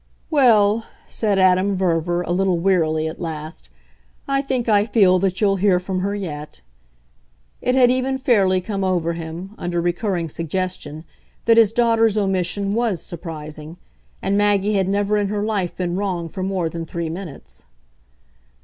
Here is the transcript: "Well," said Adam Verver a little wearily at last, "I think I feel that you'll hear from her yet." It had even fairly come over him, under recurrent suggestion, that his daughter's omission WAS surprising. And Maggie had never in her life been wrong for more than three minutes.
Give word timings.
"Well," 0.31 0.87
said 1.07 1.37
Adam 1.37 1.75
Verver 1.77 2.23
a 2.23 2.31
little 2.31 2.57
wearily 2.57 3.07
at 3.07 3.21
last, 3.21 3.69
"I 4.27 4.41
think 4.41 4.67
I 4.67 4.83
feel 4.83 5.19
that 5.19 5.39
you'll 5.39 5.57
hear 5.57 5.79
from 5.79 5.99
her 5.99 6.15
yet." 6.15 6.61
It 7.61 7.75
had 7.75 7.91
even 7.91 8.17
fairly 8.17 8.61
come 8.61 8.83
over 8.83 9.13
him, 9.13 9.53
under 9.59 9.79
recurrent 9.79 10.31
suggestion, 10.31 11.03
that 11.45 11.57
his 11.57 11.71
daughter's 11.71 12.17
omission 12.17 12.73
WAS 12.73 13.03
surprising. 13.03 13.77
And 14.23 14.35
Maggie 14.35 14.73
had 14.73 14.87
never 14.87 15.17
in 15.17 15.27
her 15.27 15.43
life 15.43 15.77
been 15.77 15.95
wrong 15.95 16.27
for 16.27 16.41
more 16.41 16.67
than 16.67 16.83
three 16.87 17.09
minutes. 17.11 17.63